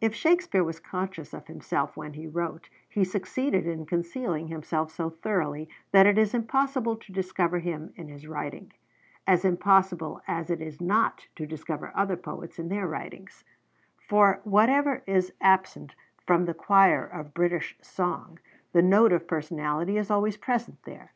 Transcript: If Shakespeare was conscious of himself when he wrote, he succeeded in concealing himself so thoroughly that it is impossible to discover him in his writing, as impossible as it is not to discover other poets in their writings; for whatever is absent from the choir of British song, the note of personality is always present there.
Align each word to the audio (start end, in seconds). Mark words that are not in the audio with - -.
If 0.00 0.16
Shakespeare 0.16 0.64
was 0.64 0.80
conscious 0.80 1.32
of 1.32 1.46
himself 1.46 1.96
when 1.96 2.14
he 2.14 2.26
wrote, 2.26 2.68
he 2.88 3.04
succeeded 3.04 3.68
in 3.68 3.86
concealing 3.86 4.48
himself 4.48 4.90
so 4.90 5.10
thoroughly 5.10 5.68
that 5.92 6.08
it 6.08 6.18
is 6.18 6.34
impossible 6.34 6.96
to 6.96 7.12
discover 7.12 7.60
him 7.60 7.92
in 7.94 8.08
his 8.08 8.26
writing, 8.26 8.72
as 9.28 9.44
impossible 9.44 10.22
as 10.26 10.50
it 10.50 10.60
is 10.60 10.80
not 10.80 11.28
to 11.36 11.46
discover 11.46 11.92
other 11.94 12.16
poets 12.16 12.58
in 12.58 12.68
their 12.68 12.88
writings; 12.88 13.44
for 14.08 14.40
whatever 14.42 15.04
is 15.06 15.34
absent 15.40 15.94
from 16.26 16.46
the 16.46 16.54
choir 16.54 17.04
of 17.06 17.32
British 17.32 17.78
song, 17.80 18.40
the 18.72 18.82
note 18.82 19.12
of 19.12 19.28
personality 19.28 19.98
is 19.98 20.10
always 20.10 20.36
present 20.36 20.82
there. 20.82 21.12